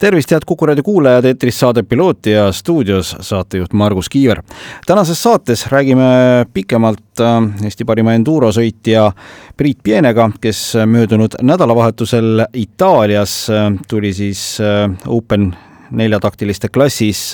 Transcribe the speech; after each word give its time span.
tervist, 0.00 0.30
head 0.32 0.46
Kuku 0.48 0.66
raadio 0.66 0.84
kuulajad, 0.84 1.26
eetris 1.28 1.58
saade 1.60 1.82
Piloot 1.82 2.26
ja 2.26 2.46
stuudios 2.52 3.16
saatejuht 3.20 3.72
Margus 3.72 4.08
Kiiver. 4.08 4.42
tänases 4.86 5.22
saates 5.22 5.66
räägime 5.66 6.46
pikemalt 6.54 7.20
äh, 7.20 7.64
Eesti 7.64 7.84
parima 7.84 8.14
endurosõitja 8.16 9.10
Priit 9.56 9.82
Pienega, 9.82 10.30
kes 10.40 10.62
möödunud 10.86 11.36
nädalavahetusel 11.42 12.46
Itaalias 12.52 13.50
äh, 13.50 13.68
tuli 13.88 14.12
siis 14.12 14.56
äh, 14.60 14.88
Open 15.06 15.52
neljataktiliste 15.90 16.68
klassis 16.68 17.32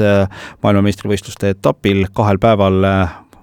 maailmameistrivõistluste 0.65 1.51
etapil 1.52 2.07
kahel 2.16 2.38
päeval 2.41 2.87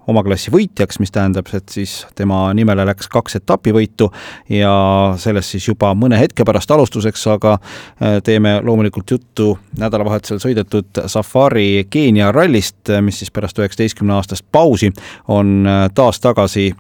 oma 0.08 0.24
klassi 0.24 0.52
võitjaks, 0.54 1.00
mis 1.00 1.12
tähendab, 1.14 1.50
et 1.54 1.70
siis 1.72 1.96
tema 2.16 2.46
nimele 2.56 2.86
läks 2.88 3.10
kaks 3.12 3.38
etapivõitu 3.40 4.10
ja 4.52 4.74
sellest 5.22 5.56
siis 5.56 5.68
juba 5.68 5.94
mõne 5.98 6.20
hetke 6.20 6.46
pärast 6.48 6.72
alustuseks, 6.72 7.26
aga 7.36 7.56
äh, 7.58 8.20
teeme 8.24 8.58
loomulikult 8.64 9.16
juttu 9.16 9.54
nädalavahetusel 9.80 10.42
sõidetud 10.44 11.04
Safari 11.08 11.86
Keenia 11.90 12.32
rallist, 12.36 12.92
mis 13.02 13.22
siis 13.24 13.32
pärast 13.32 13.60
üheksateistkümne 13.60 14.18
aastast 14.18 14.46
pausi 14.52 14.92
on 15.28 15.62
äh, 15.68 15.86
taas 15.96 16.20
tagasi 16.24 16.72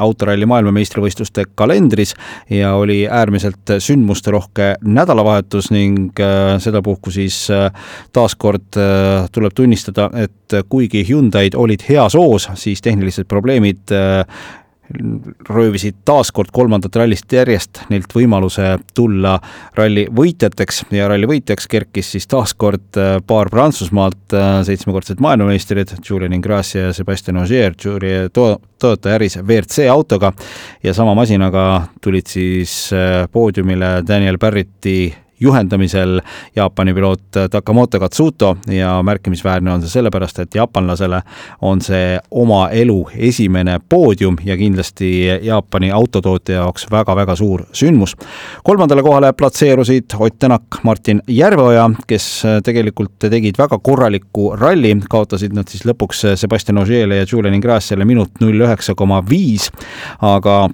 autoralli 0.00 0.46
maailmameistrivõistluste 0.46 1.44
kalendris 1.54 2.14
ja 2.50 2.74
oli 2.74 3.02
äärmiselt 3.08 3.74
sündmusterohke 3.78 4.74
nädalavahetus 4.84 5.70
ning 5.74 6.20
äh, 6.20 6.56
sedapuhku 6.58 7.10
siis 7.14 7.42
äh, 7.50 7.70
taaskord 8.12 8.76
äh, 8.76 9.28
tuleb 9.32 9.54
tunnistada, 9.54 10.10
et 10.14 10.58
kuigi 10.68 11.04
Hyundai'd 11.08 11.54
olid 11.54 11.84
heas 11.88 12.16
hoos, 12.18 12.48
siis 12.58 12.82
tehnilised 12.82 13.28
probleemid 13.30 13.92
röövisid 15.48 16.00
taas 16.04 16.32
kord 16.34 16.50
kolmandat 16.52 16.96
rallist 16.98 17.32
järjest 17.32 17.82
neilt 17.90 18.10
võimaluse 18.14 18.76
tulla 18.94 19.36
ralli 19.78 20.06
võitjateks. 20.16 20.84
Ja 20.94 21.08
ralli 21.10 21.28
võitjaks 21.30 21.68
kerkis 21.70 22.12
siis 22.16 22.26
taas 22.30 22.54
kord 22.54 22.98
äh, 22.98 23.18
paar 23.26 23.50
Prantsusmaalt 23.52 24.34
äh, 24.34 24.50
seitsmekordsed 24.66 25.22
maailmameistrid, 25.22 25.94
Julian 26.06 26.34
Ingrassia 26.36 26.88
ja 26.88 26.92
Sebastian 26.96 27.42
Ogier, 27.44 27.76
Toyota 27.78 29.14
Yaris 29.14 29.38
WRC 29.42 29.88
autoga. 29.92 30.32
Ja 30.82 30.94
sama 30.96 31.14
masinaga 31.18 31.86
tulid 32.02 32.30
siis 32.30 32.90
äh, 32.96 33.26
poodiumile 33.32 34.00
Daniel 34.06 34.38
Barretti 34.38 35.12
juhendamisel 35.40 36.20
Jaapani 36.56 36.94
piloot 36.94 37.22
Takamoto 37.50 38.00
Katsuto 38.00 38.56
ja 38.66 39.02
märkimisväärne 39.02 39.72
on 39.72 39.82
see 39.82 39.88
sellepärast, 39.88 40.38
et 40.38 40.54
jaapanlasele 40.54 41.22
on 41.62 41.80
see 41.80 42.18
oma 42.30 42.68
elu 42.68 42.98
esimene 43.16 43.78
poodium 43.88 44.36
ja 44.44 44.56
kindlasti 44.56 45.10
Jaapani 45.42 45.90
autotootja 45.90 46.54
jaoks 46.54 46.86
väga-väga 46.90 47.36
suur 47.36 47.64
sündmus. 47.72 48.16
kolmandale 48.64 49.02
kohale 49.02 49.32
platseerusid 49.32 50.04
Ott 50.18 50.38
Tänak, 50.38 50.62
Martin 50.82 51.22
Järveoja, 51.28 51.90
kes 52.06 52.42
tegelikult 52.64 53.18
tegid 53.18 53.58
väga 53.58 53.78
korraliku 53.78 54.56
ralli, 54.56 54.94
kaotasid 55.10 55.52
nad 55.52 55.68
siis 55.68 55.84
lõpuks 55.84 56.24
Sebastian 56.40 56.78
Ogier'le 56.78 57.20
ja 57.20 57.26
Julian 57.32 57.54
Ingrassiale 57.54 58.04
minut 58.04 58.40
null 58.40 58.60
üheksa 58.60 58.94
koma 58.94 59.22
viis, 59.28 59.70
aga 60.20 60.68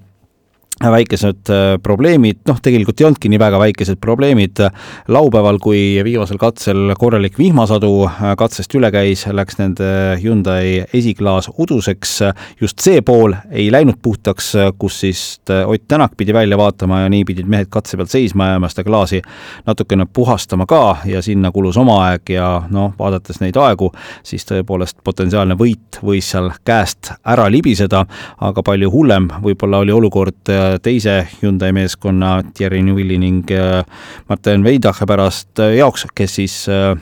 väikesed 0.85 1.49
äh, 1.49 1.79
probleemid, 1.83 2.43
noh, 2.49 2.59
tegelikult 2.61 3.01
ei 3.01 3.07
olnudki 3.09 3.31
nii 3.33 3.39
väga 3.41 3.59
väikesed 3.59 3.97
probleemid. 4.01 4.61
laupäeval, 5.09 5.59
kui 5.59 6.03
viimasel 6.05 6.37
katsel 6.37 6.93
korralik 6.99 7.39
vihmasadu 7.39 8.05
äh, 8.05 8.35
katsest 8.37 8.75
üle 8.77 8.91
käis, 8.93 9.25
läks 9.33 9.57
nende 9.57 9.87
Hyundai 10.23 10.85
esiklaas 10.93 11.49
uduseks. 11.59 12.21
just 12.61 12.81
see 12.81 13.01
pool 13.01 13.33
ei 13.51 13.71
läinud 13.73 13.97
puhtaks, 14.03 14.53
kus 14.79 15.01
siis 15.01 15.41
äh, 15.51 15.65
Ott 15.69 15.89
Tänak 15.89 16.13
pidi 16.17 16.35
välja 16.35 16.59
vaatama 16.59 17.01
ja 17.01 17.09
nii 17.09 17.25
pidid 17.25 17.47
mehed 17.47 17.71
katse 17.71 17.97
peal 17.97 18.07
seisma 18.07 18.51
jääma, 18.51 18.69
seda 18.69 18.85
klaasi 18.85 19.23
natukene 19.67 20.07
puhastama 20.13 20.67
ka 20.67 20.97
ja 21.05 21.23
sinna 21.23 21.53
kulus 21.53 21.77
oma 21.77 22.03
aeg 22.09 22.31
ja 22.31 22.63
noh, 22.71 22.93
vaadates 22.99 23.41
neid 23.41 23.57
aegu, 23.57 23.93
siis 24.23 24.45
tõepoolest 24.45 24.99
potentsiaalne 25.05 25.57
võit 25.57 26.01
võis 26.03 26.31
seal 26.31 26.51
käest 26.65 27.15
ära 27.25 27.49
libiseda, 27.51 28.05
aga 28.41 28.63
palju 28.63 28.91
hullem 28.93 29.31
võib-olla 29.43 29.79
oli 29.79 29.93
olukord 29.93 30.53
teise 30.83 31.27
Hyundai 31.41 31.73
meeskonna 31.73 32.43
Thierry 32.55 32.83
Neuvilli 32.83 33.19
ning 33.19 33.51
äh, 33.51 33.85
Martin 34.29 34.65
Veidache 34.65 35.07
pärast 35.09 35.61
äh, 35.63 35.77
jaoks, 35.79 36.07
kes 36.15 36.35
siis 36.39 36.57
äh, 36.69 36.95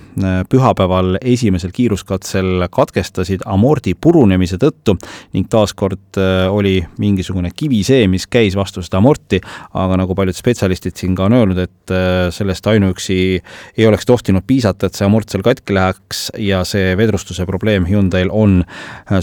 pühapäeval 0.50 1.18
esimesel 1.20 1.72
kiiruskatsel 1.74 2.66
katkestasid 2.72 3.44
amordi 3.46 3.94
purunemise 3.94 4.58
tõttu 4.62 4.96
ning 5.34 5.48
taaskord 5.50 6.18
oli 6.50 6.76
mingisugune 6.98 7.50
kivi 7.56 7.82
see, 7.86 8.06
mis 8.10 8.26
käis 8.30 8.54
vastu 8.56 8.82
seda 8.84 9.00
amorti, 9.00 9.40
aga 9.74 9.98
nagu 9.98 10.14
paljud 10.16 10.36
spetsialistid 10.36 10.96
siin 10.98 11.16
ka 11.18 11.26
on 11.26 11.36
öelnud, 11.38 11.58
et 11.58 11.94
sellest 12.34 12.66
ainuüksi 12.70 13.16
ei 13.78 13.86
oleks 13.88 14.06
tohtinud 14.06 14.46
piisata, 14.46 14.86
et 14.86 14.98
see 14.98 15.06
amort 15.06 15.32
seal 15.32 15.44
katki 15.46 15.74
läheks 15.74 16.24
ja 16.40 16.62
see 16.68 16.94
vedrustuse 16.98 17.46
probleem 17.48 17.86
Hyundai'l 17.88 18.30
on 18.32 18.60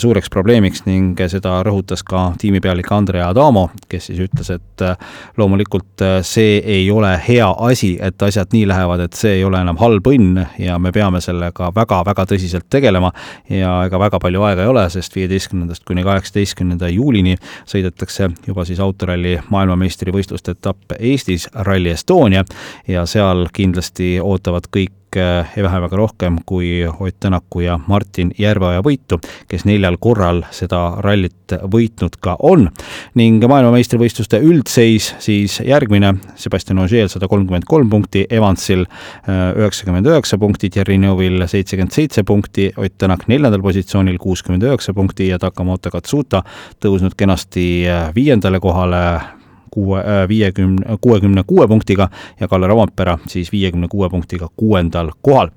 suureks 0.01 0.30
probleemiks 0.34 0.85
ning 0.88 1.19
seda 1.31 1.57
rõhutas 1.66 2.03
ka 2.07 2.31
tiimipealik 2.41 2.91
Andrea 2.91 3.30
Adamo, 3.31 3.69
kes 3.91 4.09
siis 4.09 4.19
ütles, 4.19 4.31
et 4.40 4.81
äh, 4.81 4.97
loomulikult 5.38 6.02
äh, 6.02 6.19
see 6.25 6.59
ei 6.59 6.92
ole 6.92 7.12
hea 7.28 7.47
asi, 7.59 7.97
et 8.02 8.22
asjad 8.22 8.53
nii 8.53 8.68
lähevad, 8.69 9.03
et 9.06 9.18
see 9.18 9.34
ei 9.40 9.44
ole 9.44 9.59
enam 9.62 9.80
halb 9.81 10.08
õnn 10.08 10.40
ja 10.59 10.78
me 10.80 10.94
peame 10.96 11.22
sellega 11.22 11.72
väga-väga 11.75 12.25
tõsiselt 12.34 12.69
tegelema. 12.69 13.12
Ja 13.50 13.81
ega 13.86 14.00
väga 14.00 14.19
palju 14.24 14.46
aega 14.47 14.66
ei 14.66 14.72
ole, 14.72 14.86
sest 14.94 15.16
viieteistkümnendast 15.16 15.84
kuni 15.88 16.06
kaheksateistkümnenda 16.08 16.90
juulini 16.92 17.36
sõidetakse 17.69 18.31
juba 18.47 18.66
siis 18.68 18.80
autoralli 18.80 19.38
maailmameistrivõistluste 19.50 20.56
etapp 20.58 20.96
Eestis, 21.00 21.50
Rally 21.68 21.92
Estonia 21.92 22.46
ja 22.88 23.06
seal 23.09 23.48
kindlasti 23.53 24.16
ootavad 24.24 24.72
kõik 24.72 24.96
Eh, 25.16 25.57
ei 25.57 25.63
vähem 25.63 25.83
ega 25.83 25.97
rohkem 25.99 26.38
kui 26.45 26.85
Ott 26.88 27.17
Tänaku 27.19 27.59
ja 27.59 27.79
Martin 27.88 28.29
Järveoja 28.39 28.79
võitu, 28.79 29.17
kes 29.51 29.66
neljal 29.67 29.97
korral 29.99 30.45
seda 30.55 30.79
rallit 31.03 31.51
võitnud 31.51 32.16
ka 32.23 32.38
on. 32.39 32.69
ning 33.16 33.44
maailmameistrivõistluste 33.44 34.39
üldseis 34.39 35.09
siis 35.19 35.57
järgmine, 35.67 36.13
Sebastian 36.35 36.79
Ogier 36.79 37.09
sada 37.09 37.27
kolmkümmend 37.27 37.67
kolm 37.67 37.89
punkti, 37.89 38.23
Evansil 38.29 38.85
eh, 38.85 39.51
üheksakümmend 39.59 40.07
üheksa 40.07 40.38
punkti, 40.38 40.71
Neuville 40.97 41.47
seitsekümmend 41.47 41.91
seitse 41.91 42.23
punkti, 42.23 42.71
Ott 42.77 42.97
Tänak 42.97 43.27
neljandal 43.27 43.61
positsioonil 43.61 44.17
kuuskümmend 44.17 44.63
üheksa 44.63 44.94
punkti 44.94 45.27
ja 45.27 45.39
Takamoto 45.39 45.91
Katsuta 45.91 46.44
tõusnud 46.79 47.17
kenasti 47.17 47.83
eh, 47.83 48.16
viiendale 48.16 48.59
kohale 48.59 49.41
kuue, 49.71 49.99
äh, 49.99 50.27
viiekümne, 50.27 50.97
kuuekümne 51.01 51.43
kuue 51.47 51.67
punktiga 51.67 52.09
ja 52.39 52.47
Kalle 52.47 52.67
Rompera 52.67 53.17
siis 53.27 53.51
viiekümne 53.51 53.87
kuue 53.87 54.09
punktiga 54.09 54.49
kuuendal 54.55 55.11
kohal. 55.21 55.49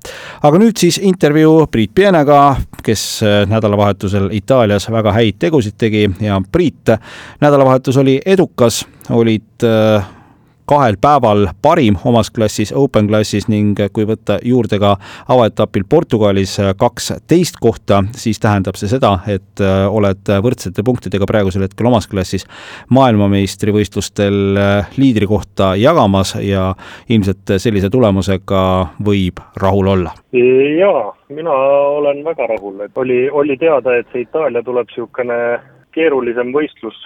aga 0.43 0.57
nüüd 0.57 0.77
siis 0.79 0.97
intervjuu 1.03 1.67
Priit 1.71 1.91
Pienega, 1.95 2.55
kes 2.83 3.23
äh, 3.23 3.43
nädalavahetusel 3.49 4.29
Itaalias 4.31 4.89
väga 4.91 5.11
häid 5.11 5.39
tegusid 5.39 5.77
tegi 5.77 6.09
ja 6.21 6.41
Priit, 6.51 6.95
nädalavahetus 7.41 7.97
oli 7.97 8.19
edukas, 8.25 8.85
olid 9.09 9.63
äh, 9.63 10.14
kahel 10.65 10.97
päeval 11.01 11.47
parim 11.61 11.97
omas 12.05 12.31
klassis, 12.33 12.73
open 12.75 13.07
klassis 13.07 13.47
ning 13.51 13.79
kui 13.93 14.05
võtta 14.07 14.39
juurde 14.43 14.79
ka 14.81 14.95
avaetapil 15.31 15.85
Portugalis 15.89 16.57
kaksteist 16.77 17.59
kohta, 17.61 18.03
siis 18.17 18.39
tähendab 18.41 18.79
see 18.79 18.89
seda, 18.91 19.15
et 19.31 19.63
äh, 19.63 19.85
oled 19.89 20.31
võrdsete 20.45 20.83
punktidega 20.85 21.27
praegusel 21.29 21.65
hetkel 21.65 21.89
omas 21.89 22.09
klassis 22.11 22.47
maailmameistrivõistlustel 22.95 24.59
äh, 24.59 24.95
liidrikohta 24.97 25.73
jagamas 25.79 26.35
ja 26.41 26.71
ilmselt 27.09 27.57
sellise 27.61 27.89
tulemusega 27.93 28.63
võib 29.05 29.41
rahul 29.61 29.93
olla. 29.95 30.15
jaa, 30.33 31.11
mina 31.29 31.53
olen 31.99 32.23
väga 32.25 32.47
rahul, 32.55 32.79
et 32.85 32.97
oli, 32.97 33.25
oli 33.29 33.57
teada, 33.57 33.97
et 33.99 34.09
see 34.11 34.25
Itaalia 34.25 34.63
tuleb 34.65 34.89
niisugune 34.89 35.37
keerulisem 35.95 36.51
võistlus 36.53 36.97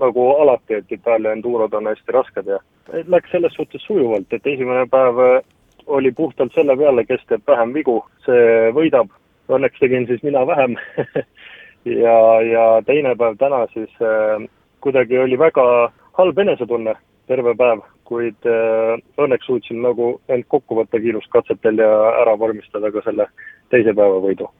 nagu 0.00 0.28
alati, 0.40 0.74
et 0.80 0.92
Itaalia 0.92 1.32
endurod 1.36 1.74
on 1.74 1.90
hästi 1.90 2.14
rasked 2.14 2.46
ja 2.48 2.58
läks 2.92 3.30
selles 3.30 3.54
suhtes 3.56 3.84
sujuvalt, 3.86 4.32
et 4.32 4.46
esimene 4.46 4.86
päev 4.90 5.20
äh, 5.20 5.42
oli 5.86 6.12
puhtalt 6.12 6.54
selle 6.54 6.76
peale, 6.76 7.04
kes 7.04 7.22
teeb 7.28 7.42
vähem 7.46 7.74
vigu, 7.74 7.98
see 8.26 8.70
võidab. 8.76 9.10
Õnneks 9.52 9.80
tegin 9.82 10.06
siis 10.06 10.22
mina 10.22 10.44
vähem 10.46 10.76
ja, 12.04 12.16
ja 12.46 12.66
teine 12.86 13.16
päev 13.18 13.36
täna 13.40 13.64
siis 13.74 13.90
äh, 14.00 14.46
kuidagi 14.80 15.18
oli 15.18 15.38
väga 15.38 15.64
halb 16.18 16.38
enesetunne 16.38 16.94
terve 17.26 17.54
päev, 17.58 17.82
kuid 18.08 18.48
äh, 18.48 18.96
õnneks 19.18 19.46
suutsin 19.50 19.82
nagu 19.82 20.14
end 20.28 20.48
kokku 20.48 20.78
võtta 20.78 21.02
kiiruskatsetel 21.02 21.82
ja 21.82 21.92
ära 22.22 22.38
vormistada 22.38 22.92
ka 22.94 23.04
selle 23.04 23.28
teise 23.74 23.94
päeva 23.94 24.22
võidu 24.22 24.50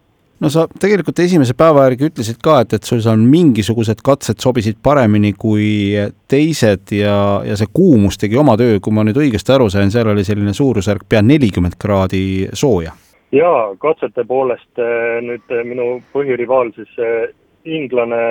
no 0.43 0.51
sa 0.51 0.65
tegelikult 0.81 1.21
esimese 1.23 1.55
päeva 1.59 1.87
järgi 1.87 2.09
ütlesid 2.11 2.41
ka, 2.43 2.59
et, 2.65 2.75
et 2.77 2.89
sul 2.89 3.03
seal 3.05 3.21
mingisugused 3.21 4.03
katsed 4.05 4.43
sobisid 4.43 4.81
paremini 4.83 5.33
kui 5.39 5.95
teised 6.31 6.95
ja, 6.97 7.17
ja 7.47 7.59
see 7.59 7.71
kuumus 7.73 8.19
tegi 8.21 8.39
oma 8.41 8.57
töö, 8.61 8.81
kui 8.83 8.95
ma 8.95 9.07
nüüd 9.07 9.21
õigesti 9.23 9.55
aru 9.55 9.71
sain, 9.73 9.93
seal 9.95 10.11
oli 10.13 10.25
selline 10.27 10.55
suurusjärk 10.57 11.07
pea 11.09 11.23
nelikümmend 11.23 11.79
kraadi 11.79 12.25
sooja. 12.59 12.97
jaa, 13.33 13.63
katsete 13.81 14.27
poolest 14.29 14.83
eh, 14.83 15.21
nüüd 15.25 15.55
eh, 15.55 15.65
minu 15.69 15.89
põhirivaal 16.13 16.75
siis 16.77 16.99
eh, 16.99 17.31
inglane 17.65 18.23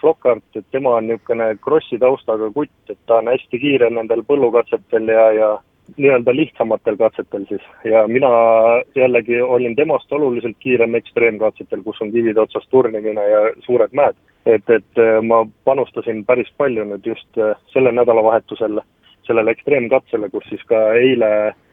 Flockhart, 0.00 0.44
et 0.58 0.66
tema 0.74 0.98
on 0.98 1.06
niisugune 1.08 1.54
krossi 1.64 1.96
taustaga 1.98 2.50
kutt, 2.52 2.74
et 2.90 2.98
ta 3.08 3.22
on 3.22 3.30
hästi 3.32 3.60
kiire 3.62 3.88
nendel 3.90 4.20
põllukatsetel 4.28 5.08
ja, 5.08 5.30
ja 5.32 5.48
nii-öelda 5.96 6.34
lihtsamatel 6.36 6.96
katsetel 6.96 7.44
siis 7.48 7.62
ja 7.84 8.06
mina 8.08 8.28
jällegi 8.94 9.40
olin 9.42 9.76
temast 9.76 10.12
oluliselt 10.12 10.56
kiirem 10.58 10.94
ekstreemkatsetel, 10.94 11.82
kus 11.82 12.00
on 12.02 12.12
kivide 12.12 12.40
otsas 12.40 12.66
turnimine 12.70 13.28
ja 13.28 13.40
suured 13.66 13.92
mäed. 13.92 14.16
et, 14.46 14.70
et 14.70 14.98
äh, 14.98 15.22
ma 15.22 15.46
panustasin 15.64 16.24
päris 16.24 16.50
palju 16.56 16.84
nüüd 16.84 17.06
just 17.06 17.38
äh, 17.38 17.56
sellel 17.72 17.94
nädalavahetusel 17.94 18.80
sellele 19.26 19.50
ekstreemkatsele, 19.50 20.28
kus 20.30 20.44
siis 20.48 20.62
ka 20.70 20.82
eile, 20.94 21.30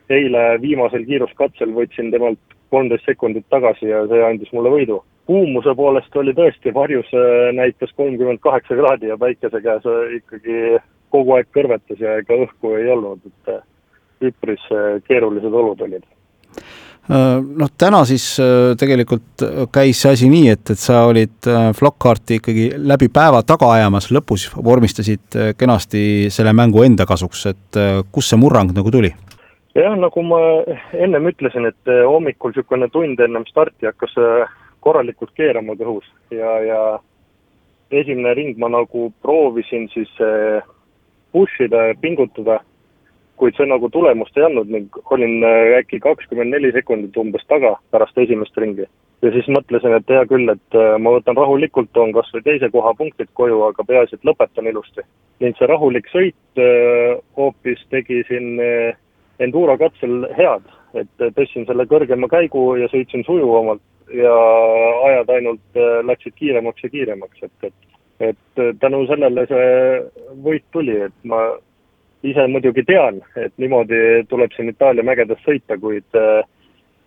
eile 0.09 0.43
viimasel 0.61 1.05
kiiruskatsel 1.05 1.73
võtsin 1.73 2.09
temalt 2.11 2.39
kolmteist 2.73 3.05
sekundit 3.05 3.45
tagasi 3.49 3.91
ja 3.91 4.07
see 4.07 4.23
andis 4.25 4.53
mulle 4.53 4.71
võidu. 4.73 5.03
kuumuse 5.25 5.75
poolest 5.75 6.15
oli 6.15 6.33
tõesti, 6.33 6.73
varjus 6.73 7.13
äh, 7.13 7.51
näitas 7.53 7.93
kolmkümmend 7.97 8.39
kaheksa 8.39 8.75
kraadi 8.75 9.07
ja 9.07 9.17
päikese 9.17 9.61
käes 9.61 9.85
ikkagi 10.17 10.79
kogu 11.09 11.37
aeg 11.37 11.47
kõrvetas 11.53 11.99
ja 11.99 12.17
ega 12.17 12.41
õhku 12.45 12.73
ei 12.77 12.89
olnud, 12.89 13.21
et 13.25 13.53
üpris 14.31 14.63
äh, 14.71 14.97
keerulised 15.07 15.53
olud 15.53 15.81
olid 15.85 16.03
äh, 16.03 17.39
noh, 17.41 17.71
täna 17.77 18.03
siis 18.09 18.25
äh, 18.41 18.73
tegelikult 18.79 19.45
käis 19.73 20.01
see 20.03 20.15
asi 20.17 20.29
nii, 20.31 20.47
et, 20.53 20.73
et 20.73 20.81
sa 20.81 21.03
olid 21.09 21.49
Flockharti 21.77 22.39
ikkagi 22.39 22.71
läbi 22.77 23.09
päeva 23.13 23.43
taga 23.47 23.71
ajamas, 23.77 24.09
lõpus 24.15 24.49
vormistasid 24.55 25.39
kenasti 25.59 26.31
selle 26.33 26.55
mängu 26.55 26.83
enda 26.85 27.07
kasuks, 27.09 27.45
et 27.53 27.81
kust 28.11 28.33
see 28.33 28.41
murrang 28.41 28.73
nagu 28.75 28.91
tuli? 28.93 29.13
jah, 29.75 29.95
nagu 29.97 30.21
ma 30.27 30.41
ennem 30.93 31.31
ütlesin, 31.31 31.65
et 31.71 31.95
hommikul 32.05 32.53
niisugune 32.53 32.91
tund 32.93 33.23
ennem 33.25 33.47
starti 33.49 33.89
hakkas 33.89 34.13
korralikult 34.83 35.31
keerama 35.37 35.73
kõhus 35.79 36.05
ja, 36.29 36.59
ja 36.61 36.81
esimene 37.93 38.35
ring 38.37 38.59
ma 38.61 38.69
nagu 38.69 39.09
proovisin 39.25 39.87
siis 39.93 40.11
push 41.33 41.65
ida 41.65 41.89
ja 41.89 41.95
pingutada 42.01 42.59
kuid 43.37 43.57
see 43.57 43.67
nagu 43.69 43.89
tulemust 43.89 44.37
ei 44.37 44.45
andnud 44.47 44.69
ning 44.71 44.99
olin 45.11 45.43
äh, 45.47 45.77
äkki 45.79 45.99
kakskümmend 46.03 46.53
neli 46.53 46.71
sekundit 46.75 47.17
umbes 47.17 47.45
taga 47.49 47.73
pärast 47.91 48.17
esimest 48.25 48.57
ringi. 48.57 48.85
ja 49.23 49.31
siis 49.31 49.47
mõtlesin, 49.55 49.95
et 49.97 50.09
hea 50.15 50.25
küll, 50.29 50.49
et 50.51 50.77
äh, 50.77 50.95
ma 50.99 51.15
võtan 51.15 51.37
rahulikult, 51.39 51.89
toon 51.93 52.13
kas 52.15 52.29
või 52.35 52.43
teise 52.47 52.69
koha 52.73 52.93
punktid 52.99 53.31
koju, 53.39 53.61
aga 53.69 53.85
peaasi, 53.87 54.19
et 54.19 54.27
lõpetan 54.29 54.69
ilusti. 54.69 55.05
ning 55.39 55.57
see 55.57 55.69
rahulik 55.71 56.09
sõit 56.13 56.61
äh, 56.61 57.17
hoopis 57.39 57.81
tegi 57.89 58.21
siin 58.29 58.61
enduro 59.39 59.77
katsel 59.77 60.27
head, 60.37 60.69
et 60.93 61.25
tõstsin 61.37 61.65
selle 61.65 61.87
kõrgema 61.89 62.29
käigu 62.29 62.75
ja 62.77 62.87
sõitsin 62.91 63.25
sujuvamalt 63.25 63.81
ja 64.13 64.33
ajad 65.07 65.29
ainult 65.33 65.81
läksid 66.05 66.35
kiiremaks 66.37 66.83
ja 66.83 66.89
kiiremaks, 66.93 67.43
et, 67.47 67.71
et 67.71 67.91
et 68.23 68.79
tänu 68.79 69.03
sellele 69.09 69.43
see 69.49 69.69
võit 70.45 70.65
tuli, 70.71 70.95
et 71.07 71.15
ma 71.27 71.39
ise 72.23 72.47
muidugi 72.47 72.85
tean, 72.87 73.21
et 73.39 73.53
niimoodi 73.61 74.23
tuleb 74.31 74.53
siin 74.55 74.71
Itaalia 74.71 75.05
mägedes 75.05 75.41
sõita, 75.45 75.77
kuid 75.81 76.19
äh, 76.19 76.43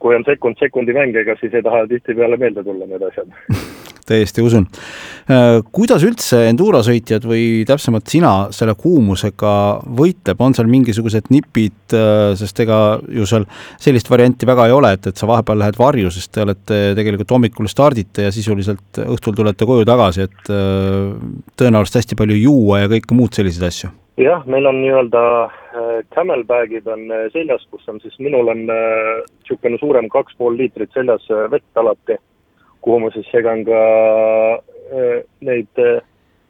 kui 0.02 0.16
on 0.16 0.26
sekund 0.28 0.60
sekundi 0.60 0.94
mäng, 0.96 1.16
ega 1.16 1.36
siis 1.40 1.54
ei 1.56 1.64
taha 1.64 1.86
tihtipeale 1.90 2.38
meelde 2.40 2.64
tulla 2.66 2.88
need 2.88 3.04
asjad. 3.08 3.32
Täiesti 4.06 4.38
usun. 4.44 4.68
Äh, 5.26 5.56
kuidas 5.74 6.04
üldse 6.06 6.44
endurosõitjad 6.52 7.24
või 7.26 7.64
täpsemalt 7.66 8.06
sina 8.12 8.34
selle 8.54 8.76
kuumusega 8.78 9.54
võitleb, 9.98 10.44
on 10.46 10.54
seal 10.54 10.70
mingisugused 10.70 11.32
nipid, 11.34 11.80
äh, 11.96 12.36
sest 12.38 12.62
ega 12.62 12.78
ju 13.02 13.26
seal 13.26 13.48
sellist 13.82 14.12
varianti 14.12 14.46
väga 14.46 14.68
ei 14.68 14.76
ole, 14.76 14.94
et, 14.94 15.10
et 15.10 15.18
sa 15.18 15.26
vahepeal 15.26 15.58
lähed 15.64 15.80
varju, 15.80 16.14
sest 16.14 16.36
te 16.36 16.44
olete 16.44 16.80
tegelikult 17.00 17.34
hommikul 17.34 17.72
stardite 17.72 18.28
ja 18.28 18.36
sisuliselt 18.36 19.02
õhtul 19.08 19.40
tulete 19.40 19.66
koju 19.66 19.88
tagasi, 19.88 20.28
et 20.28 20.54
tõenäoliselt 21.58 22.04
hästi 22.04 22.20
palju 22.20 22.42
juua 22.44 22.84
ja 22.84 22.92
kõike 22.92 23.16
muud 23.16 23.34
selliseid 23.34 23.72
asju 23.72 23.96
jah, 24.16 24.44
meil 24.46 24.66
on 24.66 24.80
nii-öelda 24.80 25.22
äh, 25.44 25.98
camelbag'id 26.14 26.86
on 26.88 27.10
äh, 27.12 27.26
seljas, 27.32 27.66
kus 27.70 27.88
on 27.88 28.00
siis, 28.00 28.16
minul 28.18 28.48
on 28.48 28.64
niisugune 28.68 29.76
äh, 29.76 29.80
suurem 29.80 30.08
kaks 30.12 30.36
pool 30.38 30.56
liitrit 30.56 30.92
seljas 30.96 31.26
vett 31.52 31.82
alati, 31.82 32.16
kuhu 32.80 33.02
ma 33.02 33.12
siis 33.14 33.28
segan 33.32 33.64
ka 33.66 33.82
neid 35.44 35.80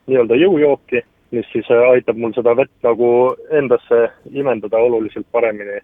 nii-öelda 0.07 0.37
jõujooki, 0.37 1.01
mis 1.35 1.47
siis 1.51 1.69
aitab 1.73 2.19
mul 2.21 2.35
seda 2.37 2.53
vett 2.55 2.73
nagu 2.85 3.09
endasse 3.51 4.03
imendada 4.31 4.79
oluliselt 4.79 5.27
paremini. 5.33 5.81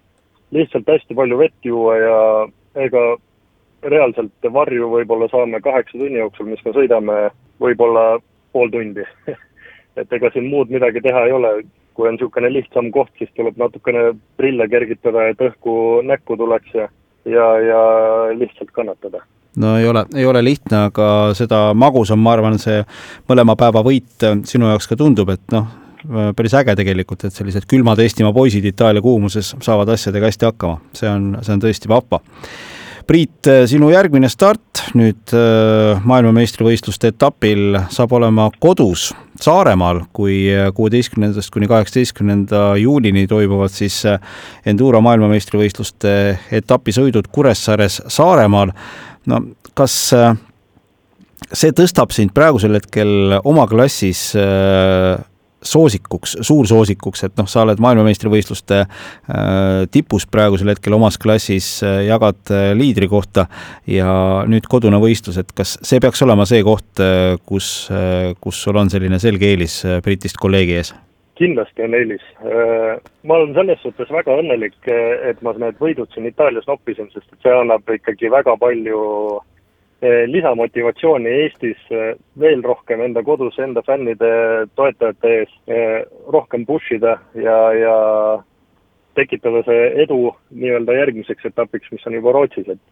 lihtsalt 0.52 0.88
hästi 0.88 1.14
palju 1.14 1.38
vett 1.38 1.64
juua 1.64 1.96
ja 1.96 2.18
ega 2.84 3.16
reaalselt 3.82 4.52
varju 4.52 4.90
võib-olla 4.92 5.28
saame 5.32 5.60
kaheksa 5.60 5.98
tunni 5.98 6.20
jooksul, 6.20 6.46
mis 6.46 6.64
me 6.64 6.74
sõidame, 6.76 7.16
võib-olla 7.58 8.20
pool 8.52 8.70
tundi 8.70 9.06
et 9.96 10.12
ega 10.12 10.30
siin 10.32 10.48
muud 10.50 10.72
midagi 10.72 11.02
teha 11.04 11.26
ei 11.26 11.32
ole, 11.36 11.52
kui 11.94 12.08
on 12.08 12.16
niisugune 12.16 12.48
lihtsam 12.52 12.90
koht, 12.94 13.12
siis 13.18 13.30
tuleb 13.36 13.58
natukene 13.60 14.12
prille 14.40 14.68
kergitada, 14.68 15.28
et 15.28 15.40
õhku 15.44 15.74
näkku 16.08 16.36
tuleks 16.40 16.74
ja 16.78 16.88
ja, 17.24 17.46
ja 17.60 17.82
lihtsalt 18.38 18.70
kannatada. 18.70 19.22
no 19.56 19.76
ei 19.78 19.86
ole, 19.88 20.04
ei 20.16 20.26
ole 20.26 20.44
lihtne, 20.44 20.86
aga 20.88 21.06
seda 21.38 21.68
magusam, 21.74 22.18
ma 22.18 22.34
arvan, 22.36 22.58
see 22.58 22.82
mõlema 23.30 23.56
päeva 23.58 23.84
võit 23.86 24.26
sinu 24.48 24.70
jaoks 24.70 24.88
ka 24.90 24.98
tundub, 24.98 25.30
et 25.34 25.54
noh, 25.54 25.68
päris 26.36 26.54
äge 26.58 26.74
tegelikult, 26.78 27.24
et 27.24 27.36
sellised 27.36 27.68
külmad 27.70 28.00
Eestimaa 28.02 28.34
poisid 28.34 28.64
Itaalia 28.66 29.04
kuumuses 29.04 29.54
saavad 29.62 29.92
asjadega 29.94 30.30
hästi 30.30 30.48
hakkama, 30.50 30.80
see 30.98 31.10
on, 31.10 31.34
see 31.42 31.54
on 31.54 31.62
tõesti 31.62 31.92
vahva 31.92 32.22
Priit, 33.06 33.48
sinu 33.66 33.88
järgmine 33.90 34.28
start 34.30 34.82
nüüd 34.96 35.32
äh, 35.34 36.00
maailmameistrivõistluste 36.06 37.10
etapil 37.12 37.78
saab 37.92 38.14
olema 38.18 38.48
kodus 38.62 39.10
Saaremaal, 39.42 40.04
kui 40.14 40.44
kuueteistkümnendast 40.76 41.50
kuni 41.50 41.66
kaheksateistkümnenda 41.70 42.76
juulini 42.78 43.24
toimuvad 43.26 43.72
siis 43.74 43.96
äh, 44.06 44.20
Enduro 44.68 45.00
maailmameistrivõistluste 45.02 46.12
etapisõidud 46.60 47.30
Kuressaares 47.32 48.02
Saaremaal. 48.12 48.74
no 49.26 49.40
kas 49.74 49.96
äh, 50.14 50.36
see 51.52 51.74
tõstab 51.74 52.14
sind 52.14 52.34
praegusel 52.36 52.78
hetkel 52.78 53.40
oma 53.42 53.66
klassis 53.70 54.30
soosikuks, 55.62 56.36
suursoosikuks, 56.40 57.24
et 57.28 57.36
noh, 57.38 57.48
sa 57.50 57.62
oled 57.66 57.80
maailmameistrivõistluste 57.82 58.82
äh, 58.82 58.88
tipus 59.94 60.26
praegusel 60.30 60.72
hetkel 60.72 60.96
omas 60.98 61.18
klassis 61.22 61.68
äh,, 61.86 62.02
jagad 62.08 62.52
äh, 62.52 62.72
liidrikohta 62.78 63.46
ja 63.90 64.12
nüüd 64.50 64.68
kodune 64.70 65.00
võistlus, 65.02 65.38
et 65.40 65.54
kas 65.56 65.76
see 65.82 66.02
peaks 66.02 66.22
olema 66.26 66.46
see 66.48 66.62
koht 66.66 67.02
äh,, 67.02 67.38
kus 67.46 67.88
äh,, 67.94 68.32
kus 68.42 68.62
sul 68.64 68.78
on 68.80 68.92
selline 68.92 69.22
selge 69.22 69.52
eelis 69.52 69.82
äh, 69.86 70.02
Britist 70.04 70.40
kolleegi 70.42 70.78
ees? 70.80 70.94
kindlasti 71.42 71.82
on 71.82 71.94
eelis. 71.96 72.22
Äh, 72.44 72.98
ma 73.26 73.38
olen 73.38 73.54
selles 73.56 73.80
suhtes 73.82 74.10
väga 74.12 74.34
õnnelik, 74.38 74.76
äh, 74.86 75.30
et 75.30 75.40
ma 75.42 75.54
need 75.58 75.80
võidud 75.80 76.10
siin 76.12 76.28
Itaalias 76.28 76.68
noppisin, 76.68 77.08
sest 77.14 77.26
et 77.32 77.40
see 77.42 77.54
annab 77.56 77.88
ikkagi 77.96 78.30
väga 78.30 78.54
palju 78.60 79.00
Eh, 79.40 79.61
lisamotivatsiooni 80.02 81.30
Eestis 81.44 81.78
eh, 81.90 82.14
veel 82.40 82.62
rohkem 82.62 83.00
enda 83.04 83.22
kodus, 83.22 83.58
enda 83.62 83.82
fännide, 83.86 84.30
toetajate 84.74 85.34
ees 85.38 85.52
eh, 85.70 86.00
rohkem 86.34 86.66
push 86.66 86.94
ida 86.96 87.18
ja, 87.38 87.58
ja 87.76 87.94
tekitada 89.14 89.62
see 89.66 89.84
edu 90.02 90.32
nii-öelda 90.50 90.96
järgmiseks 90.96 91.46
etapiks, 91.52 91.92
mis 91.92 92.06
on 92.06 92.18
juba 92.18 92.34
Rootsis, 92.34 92.68
et 92.68 92.82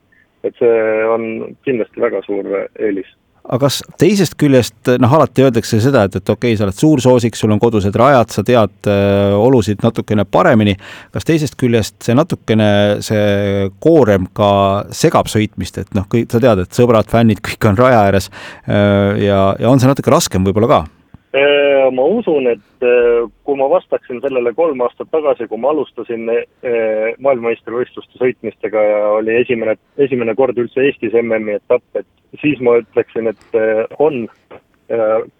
et 0.45 0.57
see 0.57 0.77
on 1.05 1.25
kindlasti 1.67 2.01
väga 2.01 2.23
suur 2.25 2.47
eelis 2.79 3.09
aga 3.51 3.67
kas 3.67 3.81
teisest 3.99 4.37
küljest, 4.39 4.77
noh, 5.03 5.15
alati 5.17 5.45
öeldakse 5.47 5.81
seda, 5.83 6.05
et, 6.07 6.17
et 6.21 6.33
okei 6.33 6.53
okay,, 6.53 6.59
sa 6.59 6.69
oled 6.69 6.79
suursoosik, 6.79 7.39
sul 7.39 7.51
on 7.55 7.63
kodused 7.63 7.97
rajad, 7.99 8.31
sa 8.31 8.45
tead 8.47 8.91
äh, 8.91 9.35
olusid 9.35 9.83
natukene 9.83 10.25
paremini, 10.25 10.77
kas 11.15 11.27
teisest 11.27 11.59
küljest 11.61 11.99
see 12.07 12.15
natukene, 12.19 12.71
see 13.05 13.67
koorem 13.83 14.31
ka 14.37 14.53
segab 14.95 15.31
sõitmist, 15.33 15.83
et 15.83 15.99
noh, 15.99 16.07
kõik, 16.11 16.31
sa 16.31 16.43
tead, 16.43 16.63
et 16.63 16.79
sõbrad, 16.79 17.11
fännid, 17.11 17.43
kõik 17.45 17.71
on 17.73 17.81
raja 17.81 18.07
ääres 18.07 18.31
äh, 18.31 19.19
ja, 19.27 19.43
ja 19.59 19.71
on 19.73 19.83
see 19.83 19.91
natuke 19.91 20.15
raskem 20.15 20.47
võib-olla 20.47 20.71
ka? 20.71 20.83
Äh, 21.33 21.91
ma 21.95 22.03
usun, 22.03 22.49
et 22.51 22.83
äh, 22.83 23.29
kui 23.47 23.55
ma 23.55 23.69
vastaksin 23.71 24.19
sellele 24.19 24.51
kolm 24.59 24.81
aastat 24.83 25.13
tagasi, 25.15 25.47
kui 25.47 25.61
ma 25.63 25.71
alustasin 25.71 26.25
äh, 26.27 27.13
maailmameistrivõistluste 27.23 28.19
sõitmistega 28.19 28.83
ja 28.83 29.05
oli 29.21 29.37
esimene, 29.39 29.77
esimene 30.03 30.35
kord 30.35 30.59
üldse 30.59 30.83
Eestis 30.89 31.15
MM-i 31.15 31.55
etapp, 31.61 31.87
et 31.95 32.41
siis 32.43 32.59
ma 32.67 32.81
ütleksin, 32.83 33.31
et 33.31 33.59
on 34.03 34.25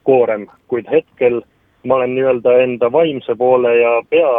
koorem, 0.07 0.45
kuid 0.71 0.87
hetkel 0.87 1.41
ma 1.83 1.97
olen 1.97 2.15
nii-öelda 2.15 2.53
enda 2.63 2.93
vaimse 2.95 3.35
poole 3.35 3.73
ja 3.81 3.97
pea 4.11 4.31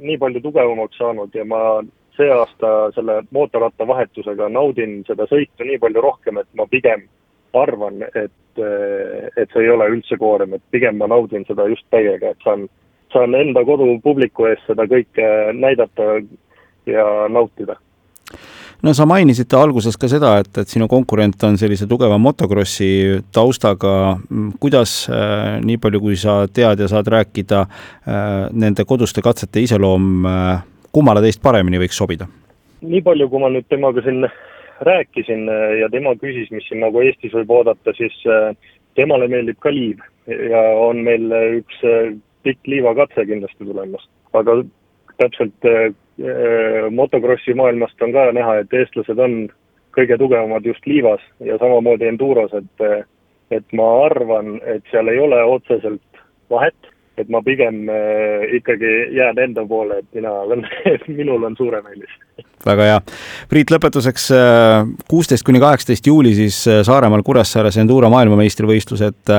nii 0.00 0.16
palju 0.22 0.40
tugevamaks 0.40 0.96
saanud 0.96 1.34
ja 1.36 1.44
ma 1.44 1.82
see 2.16 2.30
aasta 2.32 2.70
selle 2.96 3.18
mootorrattavahetusega 3.36 4.48
naudin 4.48 5.02
seda 5.04 5.28
sõitu 5.28 5.68
nii 5.68 5.80
palju 5.84 6.00
rohkem, 6.00 6.40
et 6.40 6.48
ma 6.56 6.64
pigem 6.70 7.04
arvan, 7.58 8.02
et, 8.14 8.32
et 9.36 9.52
see 9.52 9.64
ei 9.64 9.70
ole 9.72 9.88
üldse 9.96 10.18
koorem, 10.20 10.54
et 10.56 10.64
pigem 10.70 10.98
ma 11.00 11.08
naudin 11.10 11.44
seda 11.48 11.68
just 11.72 11.86
täiega, 11.94 12.32
et 12.32 12.44
saan, 12.44 12.66
saan 13.12 13.34
enda 13.38 13.64
kodupubliku 13.68 14.50
ees 14.50 14.60
seda 14.66 14.86
kõike 14.90 15.28
näidata 15.56 16.18
ja 16.88 17.06
nautida 17.30 17.78
no 18.82 18.92
sa 18.96 19.06
mainisid 19.06 19.52
alguses 19.56 19.96
ka 20.00 20.10
seda, 20.10 20.34
et, 20.42 20.50
et 20.58 20.70
sinu 20.70 20.88
konkurent 20.90 21.42
on 21.46 21.58
sellise 21.60 21.86
tugeva 21.90 22.18
motokrossi 22.18 23.22
taustaga. 23.34 24.18
kuidas 24.60 25.06
äh,, 25.10 25.60
nii 25.64 25.78
palju 25.78 26.00
kui 26.02 26.16
sa 26.18 26.42
tead 26.48 26.82
ja 26.82 26.88
saad 26.90 27.10
rääkida 27.14 27.62
äh,, 27.62 28.48
nende 28.52 28.84
koduste 28.84 29.22
katsete 29.22 29.62
iseloom 29.62 30.26
äh, 30.26 30.62
kummale 30.92 31.22
teist 31.24 31.42
paremini 31.42 31.80
võiks 31.82 31.98
sobida? 31.98 32.28
nii 32.82 33.02
palju, 33.06 33.28
kui 33.30 33.42
ma 33.42 33.52
nüüd 33.52 33.68
temaga 33.70 34.02
siin 34.02 34.24
rääkisin 34.84 35.48
äh, 35.48 35.78
ja 35.80 35.88
tema 35.88 36.14
küsis, 36.14 36.50
mis 36.50 36.66
siin 36.68 36.82
nagu 36.82 37.00
Eestis 37.00 37.34
võib 37.34 37.50
oodata, 37.50 37.94
siis 37.96 38.14
äh, 38.26 38.52
temale 38.98 39.28
meeldib 39.28 39.58
ka 39.62 39.72
liiv 39.72 40.02
ja 40.26 40.62
on 40.78 41.02
meil 41.06 41.32
üks 41.58 41.82
äh, 41.86 42.12
pikk 42.46 42.66
liivakatse 42.66 43.26
kindlasti 43.26 43.64
tulemas. 43.64 44.08
aga 44.32 44.62
täpselt 45.20 45.66
motokrossi 46.90 47.54
maailmast 47.54 48.02
on 48.02 48.12
ka 48.12 48.24
näha, 48.32 48.54
et 48.62 48.72
eestlased 48.74 49.18
on 49.20 49.34
kõige 49.94 50.16
tugevamad 50.18 50.64
just 50.66 50.86
liivas 50.86 51.20
ja 51.44 51.58
samamoodi 51.60 52.08
enduros, 52.08 52.54
et 52.56 52.86
et 53.52 53.76
ma 53.76 53.86
arvan, 54.06 54.56
et 54.64 54.82
seal 54.90 55.12
ei 55.12 55.20
ole 55.20 55.42
otseselt 55.44 56.22
vahet, 56.50 56.88
et 57.20 57.28
ma 57.28 57.42
pigem 57.44 57.84
ikkagi 58.56 58.92
jään 59.12 59.38
enda 59.38 59.66
poole, 59.68 60.00
et 60.00 60.08
mina 60.14 60.32
olen 60.32 60.66
minul 61.20 61.44
on 61.44 61.56
suurem 61.56 61.86
eelis. 61.92 62.16
Väga 62.66 62.86
hea. 62.86 62.98
Priit, 63.50 63.70
lõpetuseks 63.74 64.28
äh, 64.36 64.90
kuusteist 65.10 65.44
kuni 65.46 65.60
kaheksateist 65.62 66.06
juuli 66.06 66.34
siis 66.36 66.60
äh, 66.70 66.80
Saaremaal 66.86 67.24
Kuressaares 67.26 67.78
Enduro 67.82 68.10
maailmameistrivõistlused. 68.12 69.32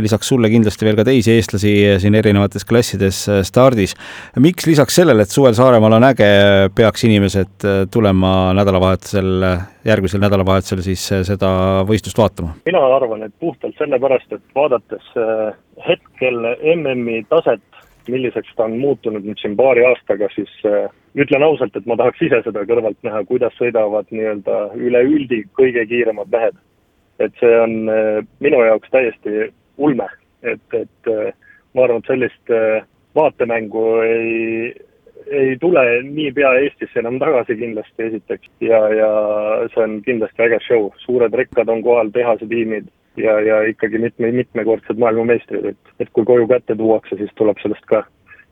lisaks 0.00 0.28
sulle 0.28 0.50
kindlasti 0.50 0.86
veel 0.86 0.98
ka 0.98 1.04
teisi 1.08 1.34
eestlasi 1.34 1.72
siin 2.02 2.16
erinevates 2.16 2.64
klassides 2.64 3.22
stardis. 3.46 3.94
miks 4.38 4.66
lisaks 4.66 4.96
sellele, 5.00 5.22
et 5.22 5.34
suvel 5.34 5.54
Saaremaal 5.54 5.98
on 5.98 6.08
äge, 6.10 6.30
peaks 6.74 7.04
inimesed 7.04 7.66
tulema 7.90 8.52
nädalavahetusel, 8.56 9.30
järgmisel 9.84 10.22
nädalavahetusel 10.22 10.82
siis 10.84 11.06
seda 11.28 11.50
võistlust 11.88 12.18
vaatama? 12.18 12.54
mina 12.66 12.82
arvan, 12.96 13.24
et 13.26 13.34
puhtalt 13.40 13.76
sellepärast, 13.78 14.32
et 14.32 14.44
vaadates 14.56 15.12
hetkel 15.86 16.40
MM-i 16.76 17.24
taset, 17.28 17.62
milliseks 18.08 18.54
ta 18.56 18.64
on 18.64 18.78
muutunud 18.80 19.24
nüüd 19.26 19.40
siin 19.40 19.56
paari 19.58 19.84
aastaga, 19.86 20.28
siis 20.34 20.50
äh, 20.68 20.88
ütlen 21.18 21.44
ausalt, 21.46 21.76
et 21.76 21.86
ma 21.86 21.96
tahaks 22.00 22.22
ise 22.26 22.42
seda 22.46 22.64
kõrvalt 22.68 22.98
näha, 23.06 23.22
kuidas 23.28 23.56
sõidavad 23.58 24.10
nii-öelda 24.14 24.58
üleüldi 24.78 25.42
kõige 25.58 25.86
kiiremad 25.90 26.32
mehed. 26.32 26.58
et 27.20 27.34
see 27.40 27.56
on 27.60 27.88
äh, 27.92 28.22
minu 28.40 28.62
jaoks 28.64 28.90
täiesti 28.90 29.50
ulme, 29.76 30.06
et, 30.42 30.62
et 30.72 31.10
äh, 31.12 31.32
ma 31.74 31.84
arvan, 31.84 32.00
et 32.00 32.08
sellist 32.08 32.52
vaatemängu 33.14 33.84
ei, 34.06 34.72
ei 35.30 35.56
tule 35.60 35.82
niipea 36.02 36.54
Eestisse 36.62 36.98
enam 37.02 37.18
tagasi 37.20 37.56
kindlasti 37.60 38.06
esiteks 38.06 38.48
ja, 38.64 38.80
ja 38.94 39.10
see 39.74 39.84
on 39.84 40.00
kindlasti 40.06 40.46
äge 40.46 40.62
show, 40.64 40.88
suured 41.04 41.34
rekkad 41.36 41.68
on 41.68 41.82
kohal, 41.84 42.10
tehase 42.14 42.48
tiimid 42.48 42.88
ja, 43.16 43.40
ja 43.40 43.60
ikkagi 43.70 43.98
mitme, 43.98 44.32
mitmekordsed 44.32 44.98
maailmameistrid, 44.98 45.72
et, 45.72 45.92
et 46.00 46.12
kui 46.12 46.24
koju 46.28 46.48
kätte 46.50 46.76
tuuakse, 46.76 47.18
siis 47.18 47.32
tuleb 47.38 47.58
sellest 47.62 47.86
ka 47.90 48.04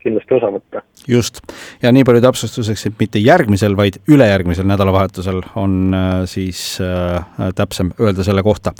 kindlasti 0.02 0.34
osa 0.38 0.50
võtta. 0.54 0.82
just, 1.08 1.40
ja 1.82 1.92
nii 1.94 2.06
palju 2.06 2.22
täpsustuseks, 2.24 2.86
et 2.88 2.98
mitte 3.00 3.22
järgmisel, 3.22 3.76
vaid 3.76 4.00
ülejärgmisel 4.08 4.68
nädalavahetusel 4.68 5.42
on 5.58 5.94
äh, 5.94 6.12
siis 6.30 6.78
äh, 6.82 7.50
täpsem 7.54 7.92
öelda 8.00 8.26
selle 8.26 8.42
kohta. 8.46 8.74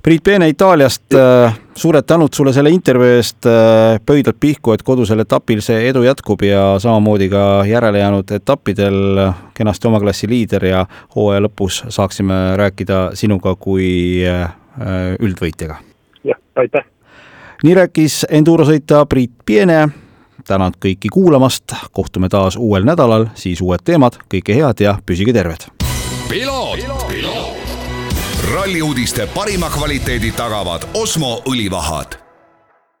Priit 0.00 0.22
Peene 0.24 0.46
Itaaliast 0.48 1.12
äh,, 1.12 1.58
suured 1.76 2.06
tänud 2.08 2.32
sulle 2.32 2.54
selle 2.56 2.70
intervjuu 2.72 3.18
eest 3.18 3.44
äh,, 3.44 3.98
pöidlad 4.06 4.38
pihku, 4.40 4.72
et 4.72 4.84
kodusel 4.84 5.20
etapil 5.20 5.60
see 5.64 5.82
edu 5.90 6.06
jätkub 6.06 6.40
ja 6.46 6.78
samamoodi 6.80 7.28
ka 7.28 7.42
järelejäänud 7.68 8.32
etappidel 8.32 9.20
kenasti 9.54 9.90
oma 9.90 10.00
klassi 10.00 10.28
liider 10.28 10.64
ja 10.64 10.86
hooaja 11.16 11.44
lõpus 11.44 11.82
saaksime 11.92 12.40
rääkida 12.56 13.10
sinuga 13.20 13.52
kui 13.60 13.90
äh, 14.24 14.48
Äh, 14.48 14.59
üldvõitjaga. 15.20 15.80
jah, 16.24 16.38
aitäh! 16.56 16.86
nii 17.64 17.74
rääkis 17.74 18.26
endurosõitja 18.30 19.04
Priit 19.06 19.32
Piene, 19.46 19.88
tänan 20.46 20.72
kõiki 20.84 21.12
kuulamast, 21.12 21.74
kohtume 21.92 22.28
taas 22.28 22.56
uuel 22.56 22.84
nädalal, 22.84 23.28
siis 23.34 23.60
uued 23.60 23.84
teemad, 23.84 24.20
kõike 24.30 24.56
head 24.56 24.84
ja 24.86 24.98
püsige 25.06 25.32
terved! 25.36 25.70
ralli 28.54 28.82
uudiste 28.82 29.28
parima 29.34 29.70
kvaliteedi 29.70 30.32
tagavad 30.36 30.88
Osmo 30.94 31.38
õlivahad 31.48 32.19